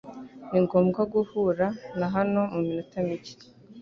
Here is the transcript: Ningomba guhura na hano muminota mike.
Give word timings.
Ningomba 0.51 1.01
guhura 1.13 1.65
na 1.99 2.07
hano 2.15 2.39
muminota 2.51 2.97
mike. 3.07 3.33